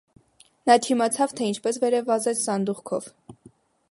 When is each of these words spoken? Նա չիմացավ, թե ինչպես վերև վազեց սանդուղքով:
Նա 0.69 0.77
չիմացավ, 0.85 1.35
թե 1.41 1.51
ինչպես 1.51 1.77
վերև 1.85 2.09
վազեց 2.13 2.43
սանդուղքով: 2.47 3.13